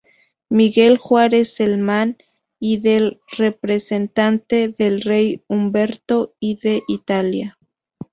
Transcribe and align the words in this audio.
Miguel 0.49 0.97
Juárez 0.97 1.53
Celman, 1.55 2.17
y 2.59 2.77
del 2.79 3.21
representante 3.37 4.69
del 4.75 5.01
Rey 5.03 5.43
Umberto 5.47 6.33
I 6.39 6.55
de 6.55 6.81
Italia. 6.87 7.59